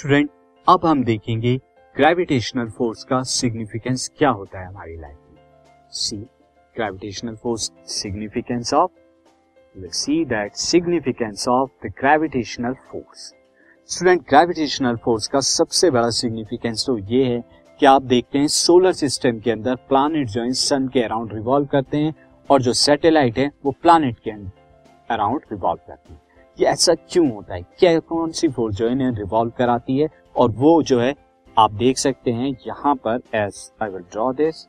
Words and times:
Student, 0.00 0.28
अब 0.66 0.84
हम 0.86 1.02
देखेंगे 1.04 1.54
ग्रेविटेशनल 1.96 2.68
फोर्स 2.68 3.02
का 3.04 3.22
सिग्निफिकेंस 3.22 4.08
क्या 4.18 4.28
होता 4.28 4.60
है 4.60 4.66
हमारी 4.66 4.96
लाइफ 4.96 5.16
में। 5.32 5.42
See 5.90 6.16
gravitational 6.76 7.34
force 7.34 7.70
significance 7.86 8.72
of 8.74 8.90
will 9.76 9.90
see 9.90 10.24
that 10.24 10.54
significance 10.54 11.46
of 11.48 11.86
the 11.86 11.90
gravitational 11.90 12.74
force 12.92 13.26
student 13.90 14.22
gravitational 14.28 14.96
force 14.96 15.28
का 15.28 15.40
सबसे 15.40 15.90
बड़ा 15.90 16.10
सिग्निफिकेंस 16.20 16.86
तो 16.86 16.96
ये 16.98 17.24
है 17.24 17.42
कि 17.80 17.86
आप 17.86 18.02
देखते 18.04 18.38
हैं 18.38 18.48
सोलर 18.48 18.92
सिस्टम 18.92 19.40
के 19.40 19.50
अंदर 19.50 19.74
प्लानिट 19.88 20.28
जो 20.28 20.42
है 20.42 20.52
सन 20.62 20.88
के 20.88 21.02
अराउंड 21.02 21.34
रिवॉल्व 21.34 21.66
करते 21.66 21.96
हैं 21.96 22.14
और 22.50 22.62
जो 22.62 22.72
सैटेलाइट 22.72 23.38
है, 23.38 23.50
वो 23.64 23.74
प्लानिट 23.82 24.18
के 24.18 24.30
अराउंड 25.10 25.40
रिवॉल्व 25.52 25.80
करते 25.88 26.12
है। 26.12 26.29
ये 26.60 26.66
ऐसा 26.66 26.94
क्यों 26.94 27.30
होता 27.32 27.54
है? 27.54 27.62
क्या 27.78 27.98
कौन 27.98 28.30
सी 28.30 28.48
फोर्स 28.48 28.76
जो 28.76 28.86
है 28.86 28.92
इन्हें 28.92 29.10
रिवॉल्व 29.10 29.52
कराती 29.58 29.98
है? 29.98 30.08
और 30.36 30.50
वो 30.50 30.82
जो 30.82 30.98
है, 31.00 31.14
आप 31.58 31.72
देख 31.72 31.98
सकते 31.98 32.30
हैं 32.30 32.50
यहाँ 32.66 32.94
पर 32.94 33.20
as 33.34 33.70
I 33.82 33.88
will 33.88 34.02
draw 34.02 34.32
this 34.32 34.66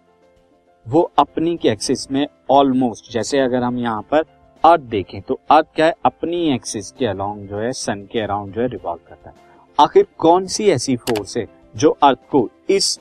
वो 0.86 1.02
अपनी 1.20 1.56
के 1.58 1.70
एक्सिस 1.70 2.12
में 2.12 2.26
ऑलमोस्ट 2.52 3.12
जैसे 3.14 3.40
अगर 3.40 3.64
हम 3.64 3.78
यहाँ 3.78 4.02
पर 4.02 4.24
अर्थ 4.64 4.82
देखें 4.82 5.22
तो 5.22 5.40
अर्थ 5.52 5.68
क्या 5.76 5.86
है? 5.86 5.94
अपनी 6.06 6.54
एक्सिस 6.54 6.92
के 6.92 7.06
अलाउंग 7.06 7.48
जो 7.48 7.58
है 7.58 7.72
सन 7.72 8.08
के 8.12 8.20
अराउंड 8.20 8.54
जो 8.54 8.62
है 8.62 8.68
रिवॉल्व 8.68 9.00
करता 9.10 9.30
है। 9.30 9.36
आखिर 9.80 10.08
कौन 10.18 10.46
सी 10.46 10.70
ऐसी 10.70 10.96
फोर्स 10.96 11.38
है 11.38 11.48
जो 11.76 11.90
अर्थ 12.04 12.20
को 12.32 12.50
इस 12.70 13.00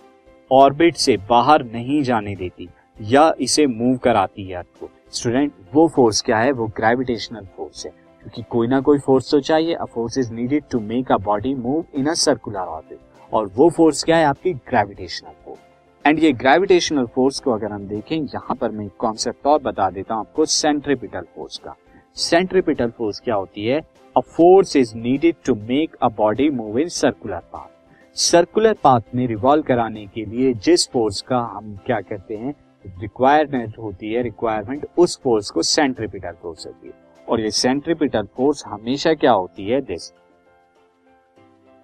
ऑर्बिट 0.51 0.97
से 0.97 1.17
बाहर 1.31 1.65
नहीं 1.65 2.03
जाने 2.03 2.35
देती 2.37 2.69
या 3.01 3.33
इसे 3.41 3.67
मूव 3.67 3.97
कराती 3.97 4.45
है 4.45 4.57
अर्थ 4.57 4.81
को? 4.81 4.91
स्टूडेंट 5.13 5.53
वो 5.75 5.89
फोर्स 5.89 6.23
क्या 6.23 6.39
है? 6.39 6.53
वो 6.53 6.67
ग्रेविटेशनल 6.67 7.47
फोर्स 7.57 7.87
है। 7.87 7.93
क्योंकि 8.23 8.43
कोई 8.51 8.67
ना 8.69 8.81
कोई 8.81 8.99
फोर्स 8.99 9.31
तो 9.31 9.41
चाहिए 9.41 9.75
a 9.75 9.85
force 9.85 10.19
is 10.19 10.33
needed 10.33 10.65
to 10.71 10.81
make 10.81 11.13
a 11.13 11.17
body 11.25 11.55
move 11.57 11.85
in 11.95 12.07
a 12.07 12.15
circular 12.17 12.59
orbit 12.59 13.33
और 13.33 13.47
वो 13.57 13.69
फोर्स 13.71 14.03
क्या 14.05 14.17
है? 14.17 14.25
आपकी 14.25 14.53
ग्रेविटेशनल 14.53 15.33
फोर्स 15.45 15.59
एंड 16.05 16.19
ये 16.19 16.33
ग्रेविटेशनल 16.35 17.07
फोर्स 17.15 17.41
को 17.41 17.51
अगर 17.51 17.73
हम 17.73 17.87
देखें, 17.89 18.17
यहाँ 18.17 18.57
पर 18.61 18.71
मैं 18.71 18.89
कॉन्सेप्ट 18.99 19.47
और 19.47 19.61
बता 19.63 19.89
देता 19.91 20.15
हूँ 20.15 20.21
आपको 20.21 20.45
सेंट्रिपिटल 20.47 21.27
फोर्स 21.37 21.59
का। 21.59 21.75
सेंट्रिपिटल 22.17 22.91
फोर्स 22.91 23.21
क्या 23.21 23.35
होती 23.35 23.67
है? 23.67 23.81
A 24.17 24.21
force 24.21 24.77
is 24.77 24.95
needed 24.97 25.35
to 25.47 25.55
make 25.55 25.97
a 26.03 26.09
body 26.17 26.49
move 26.51 26.79
in 26.79 26.89
circular 26.91 27.43
path 27.53 27.69
circular 28.17 28.75
path 28.85 29.15
में 29.15 29.27
रिवॉल्व 29.27 29.63
कराने 29.63 30.07
के 30.07 30.25
लिए 30.25 30.53
जिस 30.55 30.89
फोर्स 30.93 31.21
का 31.23 31.39
हम 31.53 31.77
क्या 31.87 32.01
कहते 32.01 32.37
हैं? 32.37 32.55
रिक्वायरमेंट 33.01 33.79
होती 33.79 34.13
है 34.13 34.23
रिक्वायरमेंट 34.23 34.87
उस 34.99 35.19
फोर्स 35.25 35.51
को 35.51 35.63
सेंट्रिपिटल 35.63 36.37
फोर्स 36.43 36.67
होती 36.67 36.89
है। 36.89 36.95
और 37.31 37.41
ये 37.41 37.51
सेंट्रिपिटल 37.51 38.23
फोर्स 38.37 38.63
हमेशा 38.67 39.13
क्या 39.15 39.33
होती 39.33 39.71
है? 39.71 39.81
This 39.81 40.13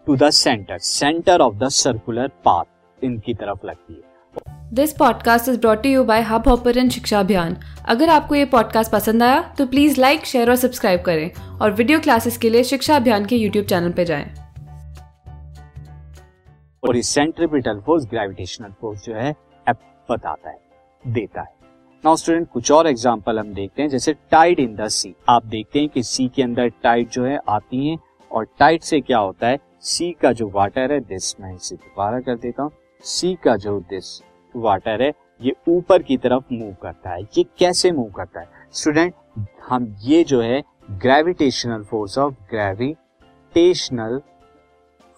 to 0.06 0.16
the 0.16 0.30
centre 0.30 0.78
centre 0.78 1.40
of 1.40 1.54
the 1.54 1.68
circular 1.68 2.28
path 2.44 3.04
इनकी 3.04 3.34
तरफ़ 3.34 3.66
लगती 3.66 3.94
है। 3.94 4.16
This 4.72 4.92
podcast 4.92 5.48
is 5.48 5.60
brought 5.60 5.86
you 5.86 6.04
by 6.04 6.22
Hubhopper 6.48 6.88
शिक्षा 6.88 7.20
अभियान 7.20 7.56
अगर 7.88 8.08
आपको 8.08 8.34
ये 8.34 8.44
पॉडकास्ट 8.44 8.92
पसंद 8.92 9.22
आया 9.22 9.40
तो 9.58 9.66
प्लीज़ 9.66 10.00
लाइक 10.00 10.26
शेयर 10.26 10.50
और 10.50 10.56
सब्सक्राइब 10.56 11.02
करें। 11.02 11.58
और 11.58 11.72
वीडियो 11.72 12.00
क्लासेस 12.00 12.38
के 12.38 12.50
लिए 12.50 12.64
शिक्षा 12.64 12.96
अभियान 12.96 13.26
के 13.26 13.36
यूट्यूब 13.36 13.66
चैनल 13.66 13.92
पर 13.92 14.04
जाएँ। 14.04 14.34
और 16.88 16.96
ये 16.96 17.02
सेंट्रिपिटल 17.02 17.80
फोर्स 17.80 18.04
ग्रेविटेशनल 18.04 18.72
फोर्स 18.80 19.04
जो 19.04 19.14
है 19.14 19.34
बताता 20.10 20.50
है 20.50 20.58
देता 21.06 21.40
है। 21.40 21.55
नाउ 22.04 22.16
स्टूडेंट 22.16 22.46
कुछ 22.48 22.70
और 22.72 22.86
एग्ज़ाम्पल 22.86 23.38
हम 23.38 23.52
देखते 23.54 23.82
हैं, 23.82 23.88
जैसे 23.88 24.12
टाइड 24.30 24.60
इन 24.60 24.74
द 24.76 24.86
सी 24.88 25.14
आप 25.28 25.44
देखते 25.44 25.78
हैं 25.78 25.88
कि 25.88 26.02
सी 26.02 26.26
के 26.28 26.42
अंदर 26.42 26.68
टाइड 26.82 27.08
जो 27.10 27.24
है 27.24 27.38
आती 27.48 27.88
है, 27.88 27.96
और 28.30 28.46
टाइड 28.58 28.82
से 28.82 29.00
क्या 29.00 29.18
होता 29.18 29.48
है? 29.48 29.58
सी 29.82 30.10
का 30.22 30.32
जो 30.32 30.48
वाटर 30.50 30.92
है 30.92 30.98
दिस 31.00 31.34
मैं 31.40 31.54
इसे 31.54 31.76
दोबारा 31.76 32.20
कर 32.20 32.36
देता 32.36 32.62
हूँ। 32.62 32.70
सी 33.04 33.34
का 33.44 33.56
जो 33.56 33.78
दिस 33.90 34.20
वाटर 34.54 35.02
है, 35.02 35.12
ये 35.40 35.54
ऊपर 35.68 36.02
की 36.02 36.16
तरफ़ 36.16 36.52
मूव 36.52 36.74
करता 36.82 37.10
है। 37.10 37.22
ये 37.22 37.44
कैसे 37.58 37.92
मूव 37.92 38.10
करता 38.16 38.40
है? 38.40 38.48
स्टूडेंट 38.72 39.14
हम 39.68 39.94
ये 40.02 40.22
जो 40.24 40.40
है 40.42 40.62
gravitational 40.92 41.82
force 41.82 42.18
of 42.18 42.34
gravitational 42.50 44.20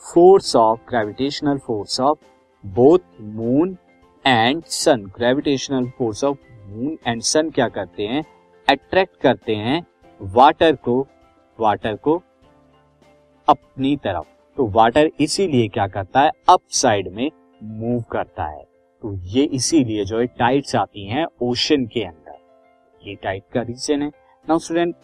force 0.02 0.56
of 0.56 0.80
gravitational 0.88 1.58
force 1.58 2.00
of 2.00 2.18
both 2.64 3.20
moon 3.20 3.76
and 4.24 4.62
sun 4.64 5.10
gravitational 5.16 5.88
force 5.98 6.24
of 6.24 6.36
moon 6.68 6.98
and 7.06 7.22
sun 7.22 7.50
क्या 7.50 7.68
करते 7.68 8.02
हैं? 8.02 8.24
अट्रैक्ट 8.68 9.16
करते 9.16 9.54
हैं 9.54 9.86
वाटर 10.22 10.76
को 10.76 11.06
वाटर 11.60 11.96
को 11.96 12.22
अपनी 13.48 13.96
तरफ़। 13.96 14.56
तो 14.56 14.66
वाटर 14.66 15.10
इसीलिए 15.20 15.68
क्या 15.68 15.86
करता 15.86 16.20
है? 16.20 16.30
अप 16.48 16.60
साइड 16.68 17.08
में 17.08 17.30
मूव 17.62 18.02
करता 18.02 18.44
है। 18.44 18.64
तो 19.02 19.14
ये 19.14 19.44
इसीलिए 19.44 20.04
जो 20.04 20.18
है 20.18 20.26
टाइट्स 20.26 20.76
आती 20.76 21.06
हैं 21.06 21.26
ओशन 21.42 21.86
के 21.86 22.04
अंदर। 22.04 22.38
ये 23.08 23.14
टाइट 23.14 23.42
का 23.54 23.62
रीजन 23.62 24.02
है। 24.02 24.08
नाउ 24.48 24.58
स्टूडेंट 24.58 24.94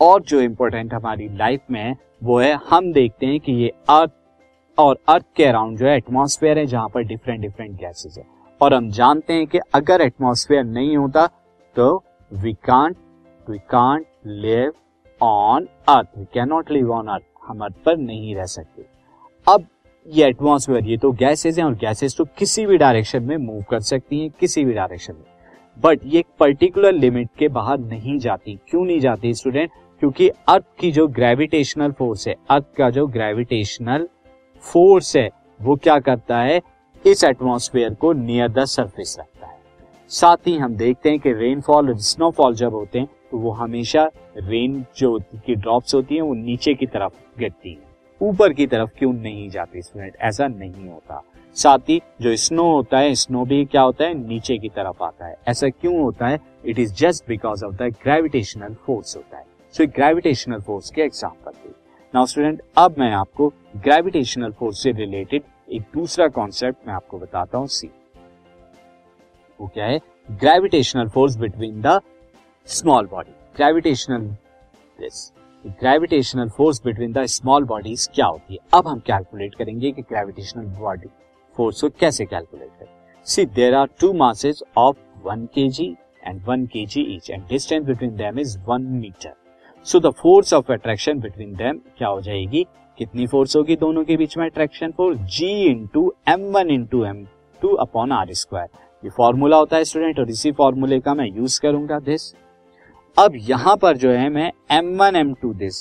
और 0.00 0.22
जो 0.22 0.40
इंपॉर्टेंट 0.40 0.94
हमारी 0.94 1.28
लाइफ 1.28 1.60
में 1.70 1.80
है, 1.80 1.96
वो 2.22 2.38
है, 2.38 2.52
हम 2.52 2.92
देखते 2.92 3.26
हैं 3.26 3.40
कि 3.40 3.52
ये 3.52 3.68
अर्थ 3.68 4.10
और 4.78 4.98
अर्थ 5.08 5.24
के 5.36 5.44
अराउंड 5.44 5.78
जो 5.78 5.86
है 5.86 5.96
एटमॉस्फेयर 5.96 6.58
है, 6.58 6.66
जहाँ 6.66 6.88
पर 6.88 7.02
डिफरेंट 7.02 7.40
डिफरेंट 7.40 7.80
गैसेस 7.80 8.18
है। 8.18 8.39
और 8.60 8.74
हम 8.74 8.90
जानते 8.90 9.32
हैं 9.32 9.46
कि 9.46 9.58
अगर 9.74 10.00
एटमॉस्फेयर 10.00 10.64
नहीं 10.64 10.96
होता 10.96 11.26
तो 11.76 11.96
we 12.32 12.52
can't 12.64 12.96
we 13.46 13.58
can't 13.70 14.06
live 14.26 14.72
on 15.20 15.68
earth 15.88 16.18
we 16.18 16.24
can 16.34 16.48
not 16.48 16.70
live 16.70 16.92
on 16.92 17.08
earth 17.08 17.24
हम 17.46 17.64
अर्थ 17.64 17.74
पर 17.86 17.96
नहीं 17.96 18.34
रह 18.36 18.44
सकते। 18.46 18.86
अब 19.46 19.66
ये 20.06 20.28
एटमॉस्फेयर 20.28 20.86
ये 20.86 20.96
तो 20.96 21.10
गैसेज 21.12 21.58
हैं 21.58 21.66
और 21.66 21.74
गैसेज 21.76 22.16
तो 22.16 22.24
किसी 22.38 22.66
भी 22.66 22.76
डायरेक्शन 22.78 23.22
में 23.22 23.36
मूव 23.36 23.62
कर 23.70 23.80
सकती 23.80 24.20
हैं, 24.20 24.30
किसी 24.30 24.64
भी 24.64 24.72
डायरेक्शन 24.72 25.14
में। 25.14 25.24
बट 25.76 26.00
ये 26.04 26.18
एक 26.18 26.26
पर्टिकुलर 26.40 26.92
लिमिट 26.92 27.28
के 27.38 27.48
बाहर 27.48 27.78
नहीं 27.78 28.18
जाती, 28.18 28.58
क्यों 28.68 28.84
नहीं 28.84 29.00
जाती 29.00 29.34
स्टूडेंट 29.34 29.70
क्योंकि 30.02 30.28
अर्थ 30.28 30.64
की 30.80 30.90
जो 30.92 31.06
ग्रेविटेशनल 31.08 31.92
फोर्स 31.92 32.26
है 32.28 32.34
अर्थ 32.50 32.64
का 32.76 32.90
जो 32.90 33.06
ग्रेविटेशनल 33.06 34.08
फोर्स 34.64 35.16
है, 35.16 35.28
वो 35.60 35.76
क्या 35.76 35.98
करता 35.98 36.38
है? 36.38 36.60
इस 37.04 37.22
एटमॉस्फेयर 37.24 37.94
को 37.94 38.12
नियर 38.12 38.48
द 38.48 38.64
सरफेस 38.64 39.16
रखता 39.20 39.46
है। 39.46 39.58
साथ 40.10 40.46
ही 40.46 40.56
हम 40.56 40.74
देखते 40.76 41.10
हैं 41.10 41.18
कि 41.20 41.32
रेनफॉल 41.32 41.88
और 41.88 41.98
स्नोफॉल 41.98 42.54
जब 42.54 42.74
होते 42.74 42.98
हैं 42.98 43.08
तो 43.30 43.38
वो 43.38 43.50
हमेशा 43.52 44.04
रेन 44.38 44.84
जो 44.96 45.18
की 45.36 45.54
ड्रॉप्स 45.54 45.94
होती 45.94 46.14
हैं, 46.14 46.22
वो 46.22 46.34
नीचे 46.34 46.74
की 46.74 46.86
तरफ़ 46.86 47.12
गिरती 47.38 47.70
है। 47.70 47.88
ऊपर 48.20 48.52
की 48.52 48.66
तरफ़ 48.66 48.90
क्यों 48.98 49.12
नहीं 49.12 49.48
जाती 49.50 49.82
स्टूडेंट 49.82 50.16
ऐसा 50.20 50.46
नहीं 50.48 50.88
होता। 50.88 51.22
साथ 51.56 51.88
ही 51.88 52.00
जो 52.22 52.34
स्नो 52.36 52.70
होता 52.72 52.98
है 52.98 53.14
स्नो 53.14 53.44
भी 53.44 53.64
क्या 53.64 53.82
होता 53.82 54.04
है? 54.04 54.14
नीचे 54.18 54.58
की 54.58 54.68
तरफ़ 54.68 55.02
आता 55.04 55.26
है। 55.26 55.36
ऐसा 55.48 55.68
क्यों 55.70 56.00
होता 56.00 56.28
है? 56.28 56.40
It 56.66 56.78
is 56.78 56.94
just 56.94 57.28
because 57.28 57.64
of 57.64 57.74
the 57.74 57.92
gravitational 58.02 58.74
force 58.86 59.16
होता 59.16 59.38
है। 59.38 59.44
सो 59.74 59.86
ग्रेविटेशनल 59.86 60.60
फोर्स 60.60 60.90
के 60.90 61.02
एग्ज़ाम्पल 61.02 61.52
नाउ 62.14 62.26
स्टूडेंट 62.26 62.62
अब 62.78 62.94
मैं 62.98 63.10
आपको 63.12 63.52
ग्रेविटेशनल 63.76 64.50
फोर्स 64.50 64.82
से 64.82 64.92
रिलेटेड 64.92 65.42
एक 65.70 65.82
दूसरा 65.94 66.26
कॉन्सेप्ट 66.28 66.86
मैं 66.86 66.94
आपको 66.94 67.18
बताता 67.18 67.58
हूँ 67.58 67.66
सी 67.68 67.90
वो 69.60 69.66
क्या 69.74 69.84
है? 69.86 69.98
Gravitational 70.28 71.08
force 71.08 71.36
between 71.38 71.80
the 71.82 72.00
small 72.68 73.06
body 73.06 73.32
gravitational 73.56 74.24
this 74.98 75.32
gravitational 75.64 76.48
force 76.56 76.80
between 76.84 77.12
the 77.12 77.24
small 77.26 77.64
bodies 77.64 78.08
क्या 78.14 78.26
होती 78.26 78.54
है? 78.54 78.58
अब 78.74 78.88
हम 78.88 79.00
कैलकुलेट 79.06 79.54
करेंगे 79.54 79.92
कि 79.92 80.02
ग्रेविटेशनल 80.02 80.64
बॉडी 80.80 81.08
फोर्स 81.56 81.80
को 81.80 81.88
कैसे 82.00 82.24
कैलकुलेट 82.26 82.70
करें। 82.70 82.88
See 83.26 83.44
there 83.46 83.74
are 83.74 83.88
two 84.00 84.12
masses 84.14 84.62
of 84.78 84.96
one 85.24 85.46
k 85.54 85.68
g 85.68 85.88
and 86.24 86.42
one 86.46 86.66
k 86.66 86.84
g 86.86 87.02
each 87.14 87.30
and 87.30 87.46
distance 87.48 87.84
between 87.86 88.16
them 88.16 88.38
is 88.38 88.58
one 88.68 88.82
metre 88.96 89.34
so 89.86 90.00
the 90.00 90.10
force 90.12 90.52
of 90.54 90.72
attraction 90.72 91.20
between 91.20 91.54
them 91.56 91.80
क्या 91.98 92.08
हो 92.08 92.20
जाएगी? 92.20 92.66
कितनी 93.00 93.26
force 93.26 93.56
होगी 93.56 93.76
दोनों 93.76 94.02
के 94.04 94.16
बीच 94.16 94.36
में 94.38 94.44
attraction? 94.46 94.90
Force 94.90 95.18
G 95.36 95.50
into 95.64 96.02
m 96.28 96.42
one 96.54 96.70
into 96.70 97.04
m 97.04 97.24
two 97.62 97.68
upon 97.76 98.12
r 98.12 98.32
square 98.34 98.68
ये 99.04 99.10
फॉर्मूला 99.16 99.56
होता 99.56 99.76
है 99.76 99.84
स्टूडेंट 99.84 100.18
और 100.20 100.30
इसी 100.30 100.52
फॉर्मूले 100.52 100.98
का 101.00 101.14
मैं 101.14 101.26
यूज़ 101.28 101.60
करूँगा 101.60 101.98
दिस 102.00 102.32
अब 103.16 103.36
यहाँ 103.48 103.76
पर 103.76 103.96
जो 103.96 104.10
है 104.10 104.28
मैं 104.28 104.50
m 104.72 104.96
one 104.98 105.16
m 105.16 105.32
two 105.42 105.52
this 105.54 105.76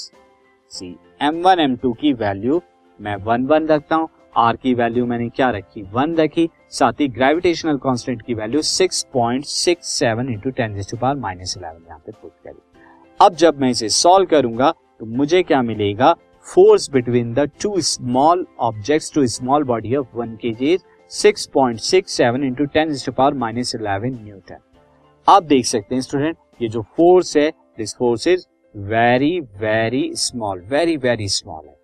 see 0.72 0.96
m 1.22 1.42
one 1.44 1.60
m 1.60 1.76
two 1.76 1.92
की 1.94 2.14
वैल्यू 2.14 2.62
मैं 3.00 3.16
वन 3.18 3.46
वन 3.48 3.68
रखता 3.68 3.96
हूँ. 3.96 4.08
आर 4.38 4.56
की 4.56 4.74
वैल्यू 4.74 5.06
मैंने 5.06 5.28
क्या 5.30 5.50
रखी? 5.50 5.82
वन 5.94 6.16
रखी. 6.16 6.48
साथ 6.70 7.00
ही 7.00 7.08
ग्रेविटेशनल 7.08 7.78
कांस्टेंट 7.78 8.22
की 8.22 8.34
value 8.34 8.62
six 8.62 9.02
point 9.14 9.46
six 9.46 9.90
seven 9.90 10.30
into 10.30 10.50
ten 10.52 10.82
to 10.82 10.98
power 10.98 11.16
minus 11.20 11.56
eleven 11.58 11.86
यहाँ 11.88 12.00
पे 12.06 12.12
पुट 12.12 12.32
करी। 12.46 12.60
अब 13.20 13.36
जब 13.36 13.62
मैं 13.62 13.70
इसे 13.70 13.90
सॉल्व 13.90 14.28
करूँगा 14.28 14.72
तो 15.00 15.06
मुझे 15.06 15.42
क्या 15.44 15.62
मिलेगा? 15.62 16.16
Force 16.46 16.88
between 16.88 17.34
the 17.34 17.46
two 17.64 17.82
small 17.82 18.44
objects 18.68 19.10
to 19.10 19.22
a 19.22 19.28
small 19.28 19.64
body 19.64 19.94
of 19.96 20.06
1 20.14 20.38
kg 20.38 20.70
is 20.76 20.84
6.67 21.12 22.46
into 22.48 22.68
10 22.76 22.94
to 23.06 23.14
power 23.20 23.36
minus 23.44 23.76
11 23.76 24.16
newton 24.24 24.60
आप 25.28 25.44
देख 25.44 25.66
सकते 25.66 25.96
हैं 25.96 26.02
स्टूडेंट 26.02 26.38
ये 26.62 26.68
जो 26.70 26.82
फोर्स 26.98 27.36
है 27.38 27.50
this 27.78 27.96
force 27.96 28.28
is 28.28 28.46
very 28.76 29.40
very 29.62 30.10
small 30.16 30.62
very 30.70 30.98
very 30.98 31.28
small 31.28 31.68
है। 31.68 31.76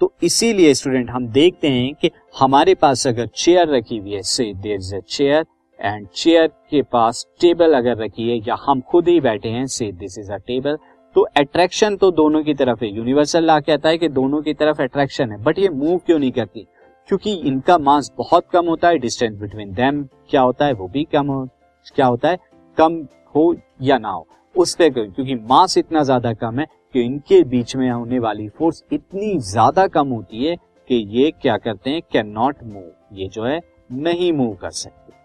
तो 0.00 0.12
इसीलिए 0.22 0.74
स्टूडेंट 0.74 1.10
हम 1.10 1.26
देखते 1.28 1.68
हैं 1.68 1.94
कि 1.94 2.10
हमारे 2.40 2.74
पास 2.74 3.06
अगर 3.06 3.26
चेयर 3.36 3.68
रखी 3.68 3.98
हुई 3.98 4.14
है 4.14 4.22
से 4.22 4.52
there 4.54 4.76
is 4.76 4.94
a 4.96 5.00
chair 5.08 5.44
and 5.80 6.06
chair 6.08 6.46
के 6.70 6.82
पास 6.82 7.26
टेबल 7.40 7.74
अगर 7.74 7.96
रखी 7.96 8.28
है, 8.30 8.36
या 8.48 8.56
हम 8.60 8.80
खुद 8.80 9.08
ही 9.08 9.20
बैठे 9.20 9.48
हैं 9.48 9.66
से 9.66 9.90
दिस 9.92 10.18
इज़ 10.18 10.32
अ 10.32 10.36
टेबल 10.46 10.78
तो 11.18 11.22
अट्रैक्शन 11.36 11.96
तो 11.96 12.10
दोनों 12.10 12.42
की 12.44 12.52
तरफ़ 12.54 12.84
है। 12.84 12.88
यूनिवर्सल 12.96 13.44
ला 13.44 13.58
कहता 13.60 13.88
है 13.88 13.98
कि 13.98 14.08
दोनों 14.08 14.40
की 14.42 14.52
तरफ़ 14.54 14.82
अट्रैक्शन 14.82 15.30
है। 15.32 15.42
बट 15.42 15.58
ये 15.58 15.68
मूव 15.68 15.96
क्यों 15.98 16.18
नहीं 16.18 16.30
करती? 16.32 16.60
क्योंकि 17.08 17.32
इनका 17.48 17.78
मास 17.78 18.10
बहुत 18.18 18.46
कम 18.52 18.66
होता 18.66 18.88
है 18.88 18.98
डिस्टेंस 18.98 19.38
बिटवीन 19.40 19.72
देम 19.72 20.02
क्या 20.30 20.40
होता 20.40 20.66
है? 20.66 20.72
वो 20.72 20.88
भी 20.88 21.04
कम 21.04 21.26
हो 21.26 21.48
क्या 21.96 22.06
होता 22.06 22.28
है? 22.28 22.38
कम 22.78 23.00
हो 23.34 23.54
या 23.82 23.98
ना 23.98 24.10
हो। 24.10 24.26
उस 24.54 24.74
पर 24.74 24.90
क्योंकि 24.90 25.34
मास 25.34 25.76
इतना 25.78 26.02
ज़्यादा 26.02 26.32
कम 26.34 26.60
है 26.60 26.66
कि 26.94 27.02
इनके 27.02 27.42
बीच 27.46 27.76
में 27.76 27.90
होने 27.90 28.18
वाली 28.18 28.48
फोर्स 28.48 28.82
इतनी 28.92 29.36
ज़्यादा 29.40 29.86
कम 29.88 30.08
होती 30.08 30.44
है 30.44 30.56
कि 30.56 31.04
ये 31.18 31.30
क्या 31.42 31.56
करते 31.56 31.90
हैं? 31.90 32.02
कैन 32.12 32.28
नॉट 32.28 32.62
मूव 32.64 33.18
ये 33.20 33.28
जो 33.28 33.44
है, 33.44 33.60
नहीं 33.92 34.32
मूव 34.32 34.54
कर 34.54 34.70
सकते। 34.72 35.17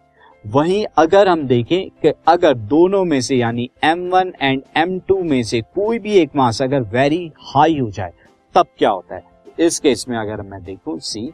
वहीं 0.46 0.86
अगर 0.98 1.28
हम 1.28 1.46
देखें 1.48 1.90
कि 2.02 2.12
अगर 2.28 2.54
दोनों 2.54 3.04
में 3.06 3.20
से, 3.22 3.36
यानी 3.36 3.70
M1 3.86 4.32
एंड 4.42 4.62
M2 4.78 5.22
में 5.24 5.42
से 5.44 5.62
कोई 5.76 6.00
भी 6.00 6.16
एक 6.18 6.36
मास 6.36 6.62
अगर 6.62 6.82
वेरी 6.94 7.32
हाई 7.46 7.78
हो 7.80 7.90
जाए, 7.90 8.14
तब 8.56 8.68
क्या 8.78 8.90
होता 8.90 9.16
है? 9.16 9.24
इस 9.60 9.80
केस 9.80 10.06
में 10.10 10.18
अगर 10.18 10.42
मैं 10.42 10.64
देखूँ 10.64 10.98
सी 11.00 11.32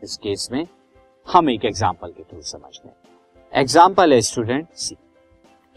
इस 0.00 0.16
केस 0.16 0.48
में 0.52 0.66
हम 1.28 1.50
एक 1.50 1.64
एग्ज़ाम्पल 1.64 2.08
के 2.08 2.22
थ्रू 2.22 2.40
समझते 2.42 2.88
हैं। 2.88 3.60
एग्ज़ाम्पल 3.60 4.12
है 4.12 4.20
student 4.20 4.66
see 4.76 4.96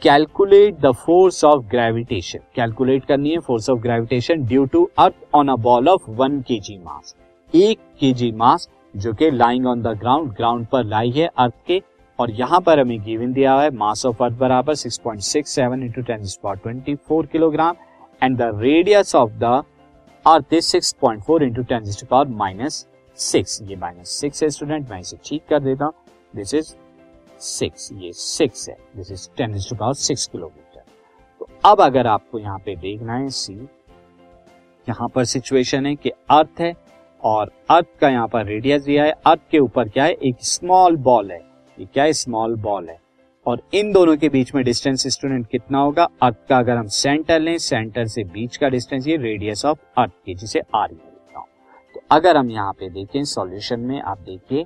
calculate 0.01 0.79
the 0.79 0.91
force 0.95 1.43
of 1.43 1.65
gravitation 1.65 2.39
calculate 2.55 3.05
करनी 3.05 3.31
है 3.31 3.39
force 3.39 3.69
of 3.69 3.79
gravitation 3.79 4.45
due 4.45 4.65
to 4.65 4.89
earth 4.99 5.35
on 5.35 5.47
a 5.47 5.55
ball 5.61 5.89
of 5.89 6.09
one 6.11 6.41
k 6.41 6.59
g 6.59 6.77
mass 6.77 7.15
एक 7.53 7.79
के 7.99 8.11
जी 8.13 8.31
मास 8.33 8.69
जो 8.93 9.13
कि 9.13 9.29
lying 9.31 9.67
on 9.67 9.81
the 9.81 9.97
ground 9.99 10.31
ground 10.31 10.65
पर 10.67 10.83
लाई 10.83 11.11
है 11.11 11.29
अर्थ 11.37 11.53
के 11.67 11.81
और 12.19 12.31
यहाँ 12.31 12.59
पर 12.61 12.79
हमें 12.79 13.03
गिवन 13.03 13.33
दिया 13.33 13.53
हुआ 13.53 13.63
है 13.63 13.69
मास 13.69 14.05
ऑफ़ 14.05 14.23
अर्थ 14.23 14.33
बराबर 14.33 14.75
6.67 14.75 14.99
point 14.99 15.21
six 15.21 15.51
seven 15.51 15.83
into 15.83 16.01
ten 16.01 16.25
twenty 16.45 16.95
four 16.95 17.25
kilogram 17.25 17.75
and 18.21 18.37
the 18.37 18.51
radius 18.55 19.15
of 19.15 19.31
the 19.31 19.63
earth 20.25 20.53
is 20.53 20.65
six 20.65 20.91
point 21.01 21.23
four 21.23 21.43
into 21.43 21.63
ten 21.63 21.91
power 22.11 22.27
minus 22.27 22.85
six 23.17 23.61
ये 23.63 23.75
माइनस 23.75 24.09
सिक्स 24.09 24.43
है 24.43 24.49
स्टूडेंट 24.49 24.89
मैं 24.89 24.99
इसे 24.99 25.17
ठीक 25.25 25.43
कर 25.49 25.59
देता 25.59 25.85
हूँ। 25.85 25.93
दिस 26.35 26.53
इज़ 26.53 26.73
सिक्स 27.39 27.89
ये 27.93 28.11
सिक्स 28.13 28.69
है। 28.69 28.77
This 28.95 29.11
is 29.11 29.29
ten 29.37 29.53
to 29.69 29.75
power 29.75 29.93
six 29.93 30.27
kilometre 30.27 30.83
तो 31.39 31.49
अब 31.65 31.81
अगर 31.81 32.07
आपको 32.07 32.39
यहाँ 32.39 32.57
पे 32.57 32.75
देखना 32.75 33.13
है 33.13 33.29
सी 33.29 33.53
यहाँ 34.87 35.07
पर 35.09 35.25
सिचुएशन 35.25 35.85
है 35.85 35.95
कि 35.95 36.09
अर्थ 36.09 36.61
है 36.61 36.73
और 37.23 37.51
अर्थ 37.69 37.87
का 38.01 38.09
यहाँ 38.09 38.27
पर 38.27 38.45
रेडियस 38.45 38.83
दिया 38.83 39.03
है। 39.03 39.11
अर्थ 39.11 39.41
के 39.51 39.59
ऊपर 39.59 39.89
क्या 39.89 40.03
है? 40.03 40.11
एक 40.11 40.35
स्मॉल 40.41 40.97
बॉल 40.97 41.31
है। 41.31 41.54
ये 41.77 41.85
क्या 41.85 42.03
है 42.03 42.13
स्मॉल 42.13 42.55
बॉल 42.57 42.89
है? 42.89 42.99
और 43.45 43.61
इन 43.73 43.91
दोनों 43.91 44.15
के 44.17 44.29
बीच 44.29 44.53
में 44.55 44.63
डिस्टेंस 44.65 45.07
स्टूडेंट 45.13 45.47
कितना 45.47 45.79
होगा? 45.79 46.07
अर्थ 46.23 46.35
का 46.49 46.57
अगर 46.57 46.77
हम 46.77 46.87
सेंटर 46.89 47.39
लें 47.39 47.57
सेंटर 47.59 48.05
से 48.07 48.23
बीच 48.25 48.57
का 48.57 48.69
डिस्टेंस 48.69 49.07
ये 49.07 49.17
रेडियस 49.17 49.65
ऑफ़ 49.65 49.79
अर्थ 49.97 50.11
की, 50.25 50.35
जिसे 50.35 50.59
आर 50.75 50.89
लिखता 50.89 51.39
हूँ। 51.39 51.47
तो 51.95 52.01
अगर 52.11 52.37
हम 52.37 52.49
यहाँ 52.51 52.73
पे 52.73 52.89
देखें 52.91 53.23
सॉल्यूशन 53.25 53.79
में 53.81 54.01
आप 54.01 54.19
देखिए 54.21 54.65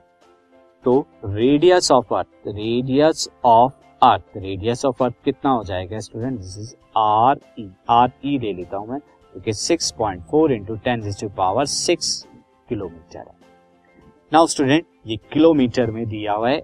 तो 0.86 1.00
radius 1.26 1.92
of 1.92 2.14
earth 2.16 2.48
radius 2.48 3.28
of 3.46 3.74
earth 4.02 4.38
radius 4.38 4.86
of 4.86 5.04
earth 5.04 5.14
कितना 5.26 5.52
हो 5.52 5.64
जाएगा 5.64 6.00
student 6.00 6.38
this 6.38 6.58
is 6.58 6.74
R 6.98 7.40
E 7.60 7.70
R 7.90 8.12
E 8.26 8.38
ले 8.40 8.54
लेता 8.54 8.78
हूँ 8.78 8.88
मैं, 8.88 9.00
क्योंकि 9.00 9.54
six 9.56 9.92
point 9.92 10.24
four 10.32 10.54
into 10.54 10.76
ten 10.78 11.12
to 11.22 11.30
power 11.38 11.66
six 11.68 12.28
kilometre 12.70 13.20
है। 13.20 13.38
नाउ 14.32 14.48
स्टूडेंट 14.48 14.86
ये 15.08 15.18
किलोमीटर 15.34 15.92
में 15.92 16.06
दिया 16.08 16.34
हुआ 16.34 16.50
है 16.50 16.62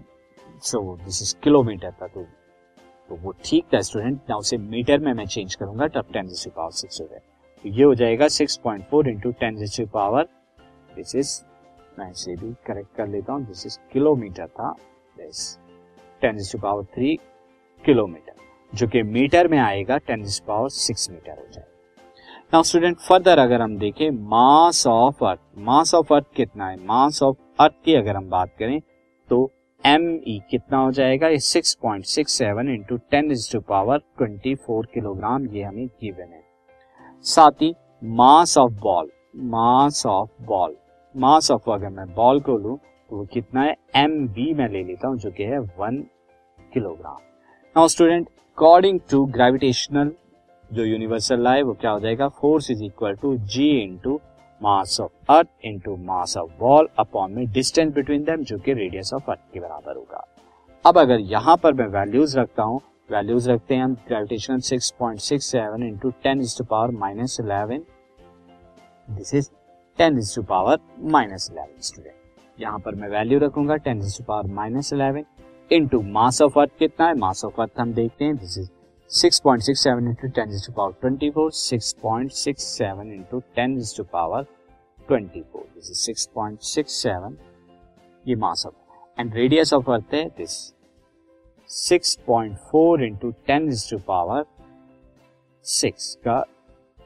सो 0.66 0.80
दिस 1.04 1.22
इज़ 1.22 1.36
किलोमीटर 1.44 1.92
था 2.02 2.08
तो 2.08 2.26
तो 3.10 3.16
वो 3.16 3.32
ठीक 3.46 3.66
था 3.74 3.80
स्टूडेंट 3.82 4.20
ना 4.30 4.36
उसे 4.36 4.58
मीटर 4.58 5.00
में 5.00 5.12
मैं 5.14 5.26
चेंज 5.26 5.56
करूँगा, 5.56 5.88
तब 5.88 6.06
टेन 6.14 6.30
पावर 6.48 6.72
सिक्स 6.72 7.02
हो 7.02 7.08
जाए। 7.08 7.20
तो 7.64 7.70
ये 7.70 7.84
हो 7.84 7.96
जाएगा 7.96 8.28
six 8.28 8.58
point 8.58 8.86
four 8.90 9.10
into 9.10 9.32
ten 9.42 9.66
power 9.94 10.24
this 10.96 11.16
is 11.16 11.42
मैं 12.00 12.10
इसे 12.12 12.36
भी 12.36 12.54
करेक्ट 12.68 12.96
कर 12.98 13.08
लेता 13.08 13.34
हूँ। 13.34 13.46
दिस 13.46 13.66
इज़ 13.66 13.78
किलोमीटर 13.94 14.48
था। 14.48 14.72
This 15.18 15.58
ten 16.22 16.40
power 16.62 16.84
three 16.96 17.16
kilometre 17.84 18.34
जो 18.74 18.88
कि 18.88 19.04
मीटर 19.04 19.48
में 19.48 19.58
आएगा 19.60 19.98
टेन 19.98 20.26
पावर 20.48 20.70
सिक्स 20.72 21.10
मीटर 21.10 21.32
हो 21.32 21.46
जाएगा 21.52 21.72
नाउ 22.54 22.64
स्टूडेंट 22.64 22.98
फर्दर 23.00 23.40
अगर 23.40 23.62
हम 23.62 23.78
देखें 23.78 24.10
मास 24.30 24.86
of 24.88 25.24
earth 25.26 25.40
mass 25.58 25.94
of 25.94 26.14
earth 26.14 26.26
कितना 26.36 26.70
है? 26.70 26.78
मास 26.86 27.22
ऑफ़ 27.24 27.38
अर्थ 27.60 27.74
की 27.86 27.96
अगर 27.96 28.16
हम 28.16 28.30
बात 28.30 28.56
करें 28.60 28.80
तो 29.30 29.50
एम 29.84 30.06
ई 30.18 30.38
e 30.38 30.50
कितना 30.52 30.78
हो 30.78 30.92
जाएगा? 30.92 31.28
ये 31.28 31.40
six 31.40 31.74
point 31.82 32.06
six 32.06 32.34
seven 32.34 32.70
into 32.70 32.96
ten 33.12 33.32
is 33.32 33.52
to 33.52 33.60
power 33.62 33.98
twenty 34.18 34.54
four 34.58 34.86
kilogram 34.94 35.46
ये 35.48 35.64
हमें 35.64 35.86
गिवन 35.88 36.32
है। 36.34 36.42
साथ 37.26 37.62
ही 37.62 37.74
mass 38.04 38.58
of 38.58 38.72
ball 38.82 39.10
mass 39.52 40.06
of 40.06 40.30
ball 40.46 40.76
mass 41.16 41.52
of 41.52 41.70
अगर 41.72 41.90
मैं 41.90 42.08
बॉल 42.16 42.40
को 42.42 42.58
लू 42.58 42.76
तो 43.12 43.18
वो 43.18 43.26
कितना 43.34 43.64
है? 43.64 43.76
एम 43.96 44.28
बी 44.30 44.54
में 44.54 44.68
ले 44.68 44.84
लेता 44.84 45.08
हूँ, 45.08 45.18
जो 45.18 45.32
कि 45.32 45.44
है 45.44 45.60
one 45.60 46.04
kilogram 46.74 47.18
now 47.76 47.88
student 47.88 48.28
according 48.28 49.00
to 49.12 49.26
gravitational 49.28 50.12
जो 50.70 50.86
यूनिवर्सल 50.86 51.42
ला 51.42 51.54
है, 51.54 51.62
वो 51.62 51.74
क्या 51.74 51.92
हो 51.92 52.00
जाएगा? 52.00 52.28
Force 52.32 52.72
is 52.72 52.84
equal 52.84 53.16
to 53.16 53.36
G 53.38 53.70
into 53.82 54.20
mass 54.62 55.00
of 55.02 55.12
earth 55.30 55.48
into 55.66 55.96
mass 55.96 56.38
of 56.38 56.52
ball 56.60 56.88
upon 57.00 57.32
में 57.32 57.52
डिस्टेंस 57.52 57.94
बिटवीन 57.94 58.24
देम 58.24 58.44
जो 58.44 58.58
कि 58.58 58.74
रेडियस 58.74 59.14
ऑफ़ 59.14 59.32
अर्थ 59.32 59.40
के 59.54 59.60
बराबर 59.60 59.96
होगा। 59.96 60.26
अब 60.86 60.98
अगर 60.98 61.20
यहाँ 61.20 61.58
पर 61.58 61.74
मैं 61.74 61.88
वैल्यूज़ 61.88 62.38
रखता 62.40 62.64
हूँ 62.64 62.80
वैल्यूज़ 63.12 63.50
रखते 63.52 63.76
हैं 63.76 63.84
हम 63.84 63.94
gravitational 64.08 64.60
6.67 64.60 65.84
into 65.84 66.10
ten 66.24 66.42
is 66.42 66.58
to 66.58 66.64
power 66.64 66.92
minus 66.92 67.38
eleven 67.40 67.84
this 69.10 69.34
is 69.36 69.50
ten 69.98 70.18
is 70.18 70.36
to 70.36 70.44
power 70.44 70.80
minus 71.12 71.50
eleven 71.52 71.82
student 71.82 72.62
यहाँ 72.62 72.80
पर 72.80 72.96
मैं 72.96 73.10
वैल्यू 73.10 73.40
रखूँगा 73.40 73.76
ten 73.76 73.98
is 73.98 74.18
to 74.18 74.24
power 74.24 74.52
minus 74.52 74.94
eleven 74.94 75.26
into 75.72 76.02
mass 76.02 76.42
of 76.42 76.60
earth 76.60 76.78
कितना 76.80 77.08
है? 77.08 77.14
मास 77.14 77.46
ऑफ़ 77.46 77.62
अर्थ 77.62 77.80
हम 77.80 77.94
देखते 77.94 78.26
हैं 78.26 78.36
this 78.38 78.58
is 78.58 78.70
6.67 79.16 80.08
into 80.10 80.28
10 80.28 80.50
is 80.50 80.64
to 80.64 80.72
power 80.74 80.92
24 81.02 81.50
6.67 81.50 83.14
into 83.14 83.42
10 83.56 83.78
is 83.78 83.94
to 83.94 84.04
power 84.04 84.46
24 85.08 85.64
this 85.76 85.90
is 85.90 86.02
6.67 86.10 87.38
ये 88.26 88.36
mass 88.36 88.66
of 88.68 89.20
and 89.20 89.36
radius 89.36 89.74
of 89.74 89.92
earth 89.92 90.14
है 90.14 90.24
this 90.38 90.58
6.4 91.70 93.06
into 93.08 93.32
10 93.52 93.70
is 93.76 93.86
to 93.92 94.02
power 94.12 94.42
6 95.66 96.14
का 96.28 96.40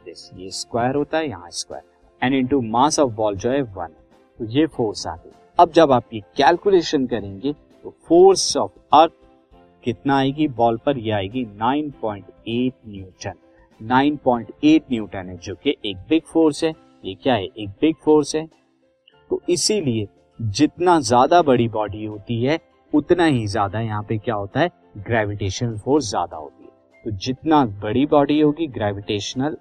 this 0.05 0.29
ये 0.37 0.49
square 0.51 0.95
होता 0.95 1.17
है, 1.17 1.29
यहाँ 1.29 1.49
square 1.51 1.83
and 2.21 2.35
into 2.35 2.61
mass 2.77 2.99
of 2.99 3.13
ball 3.21 3.37
जो 3.37 3.51
है 3.51 3.61
one 3.77 3.95
तो 4.39 4.45
ये 4.57 4.65
फोर्स 4.77 5.07
आ 5.07 5.15
गई 5.15 5.31
अब 5.59 5.71
जब 5.73 5.91
आप 5.91 6.13
ये 6.13 6.19
कैलकुलेशन 6.37 7.07
करेंगे 7.07 7.53
तो 7.53 7.95
फोर्स 8.07 8.55
ऑफ़ 8.57 8.71
अर्थ 8.93 9.13
कितना 9.83 10.17
आएगी? 10.17 10.47
बॉल 10.49 10.77
पर 10.85 10.97
यह 10.97 11.15
आएगी 11.15 11.45
9.8 11.57 12.73
न्यूटन 12.87 13.33
9.8 13.79 14.91
न्यूटन 14.91 15.29
है, 15.29 15.37
जो 15.37 15.55
कि 15.55 15.75
एक 15.85 15.97
बिग 16.09 16.21
फोर्स 16.23 16.63
है, 16.63 16.73
ये 17.03 17.13
क्या 17.15 17.33
है? 17.33 17.43
एक 17.45 17.69
बिग 17.81 17.95
फोर्स 17.95 18.35
है। 18.35 18.47
तो 19.31 19.41
इसीलिए 19.49 20.07
जितना 20.39 20.99
ज़्यादा 21.01 21.41
बड़ी 21.41 21.67
बॉडी 21.69 22.03
होती 22.05 22.43
है, 22.43 22.59
उतना 22.93 23.25
ही 23.25 23.45
ज़्यादा 23.47 23.79
यहाँ 23.79 24.03
पे 24.03 24.17
क्या 24.17 24.35
होता 24.35 24.59
है? 24.59 24.69
ग्रेविटेशनल 24.97 25.77
फोर्स 25.77 26.09
ज़्यादा 26.09 26.37
होती 26.37 26.63
है। 26.63 26.69
तो 27.05 27.11
जितना 27.17 27.63
बड़ी 27.81 28.05
बॉडी 28.05 28.39
होगी 28.41 28.67
ग्रेविटेशनल 28.69 29.57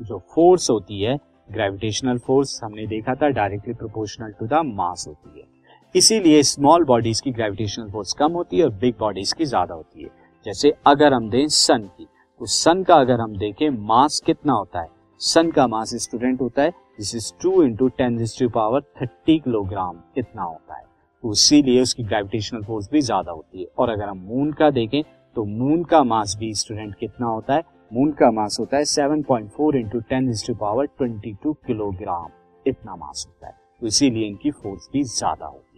जो 0.00 0.18
फोर्स 0.34 0.70
होती 0.70 1.00
है 1.02 1.18
ग्रेविटेशनल 1.48 2.18
फोर्स 2.18 2.60
हमने 2.64 2.86
देखा 2.86 3.14
था 3.14 3.28
directly 3.30 3.74
proportional 3.74 4.32
to 4.32 4.46
the 4.46 4.60
mass 4.66 5.04
होती 5.08 5.40
है। 5.40 5.46
इसीलिए 5.94 6.42
स्मॉल 6.42 6.84
बॉडीज 6.84 7.20
की 7.20 7.30
ग्रेविटेशनल 7.32 7.88
फोर्स 7.90 8.12
कम 8.12 8.32
होती 8.32 8.58
है 8.58 8.64
और 8.64 8.70
बिग 8.72 8.94
बॉडीज 8.98 9.32
की 9.32 9.44
ज़्यादा 9.44 9.74
होती 9.74 10.02
है। 10.02 10.08
जैसे 10.46 10.72
अगर 10.86 11.14
हम 11.14 11.28
दें 11.30 11.46
सन 11.48 11.82
की 11.88 12.06
तो 12.40 12.46
सन 12.46 12.82
का 12.82 12.94
अगर 12.96 13.20
हम 13.20 13.36
देखें 13.38 13.68
मास 13.70 14.20
कितना 14.26 14.52
होता 14.52 14.80
है? 14.80 14.88
सन 15.20 15.50
का 15.50 15.66
मास 15.66 15.94
स्टूडेंट 15.96 16.40
होता 16.40 16.62
है 16.62 16.70
this 16.70 17.14
is 17.14 17.32
two 17.42 17.62
into 17.62 17.88
ten 17.90 18.24
power 18.48 18.82
thirty 19.00 19.38
kilogram 19.38 19.98
इतना 20.16 20.42
होता 20.42 20.74
है? 20.74 20.84
तो 21.24 21.32
इसीलिए 21.32 21.82
उसकी 21.82 22.02
ग्रेविटेशनल 22.04 22.62
फोर्स 22.64 22.88
भी 22.92 23.00
ज़्यादा 23.00 23.32
होती 23.32 23.60
है। 23.60 23.66
और 23.78 23.90
अगर 23.90 24.08
हम 24.08 24.18
मून 24.26 24.52
का 24.52 24.70
देखें 24.70 25.02
तो 25.36 25.44
मून 25.46 25.82
का 25.84 26.02
मास 26.04 26.36
भी 26.40 26.52
स्टूडेंट 26.54 26.94
कितना 26.94 27.26
होता 27.26 27.54
है? 27.54 27.62
मून 27.90 28.12
का 28.12 28.30
मास 28.32 28.56
होता 28.60 28.76
है 28.76 28.84
seven 28.86 29.22
point 29.22 29.50
four 29.50 29.76
into 29.76 30.00
ten 30.00 30.32
to 30.46 30.54
power 30.56 30.86
twenty 30.88 31.32
two 31.42 31.52
kilogram 31.66 32.30
इतना 32.66 32.96
मास 32.96 33.24
होता 33.28 33.46
है? 33.46 33.58
तो 33.80 33.86
इसीलिए 33.86 34.26
इनकी 34.28 34.50
फोर्स 34.52 34.88
भी 34.92 35.02
ज़्यादा 35.04 35.46
होती 35.46 35.64
है। 35.64 35.69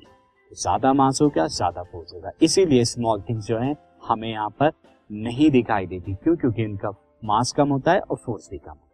ज़्यादा 0.52 0.92
मास 0.92 1.21
हो 1.23 1.28
गया 1.28 1.47
ज़्यादा 1.49 1.82
फोर्स 1.82 2.12
होगा। 2.14 2.30
इसीलिए 2.42 2.85
स्मॉल 2.85 3.21
थिंग्स 3.21 3.47
जो 3.47 3.59
है, 3.59 3.76
हमें 4.09 4.28
यहाँ 4.30 4.49
पर 4.61 4.73
नहीं 5.11 5.50
दिखाई 5.50 5.87
देती, 5.87 6.14
क्यों? 6.14 6.37
क्योंकि 6.37 6.62
इनका 6.62 6.90
मास 7.25 7.52
कम 7.52 7.68
होता 7.68 7.92
है 7.92 8.00
और 8.00 8.16
फोर्स 8.16 8.49
भी 8.50 8.59
कम 8.59 8.71
होता 8.71 8.85
है। 8.85 8.91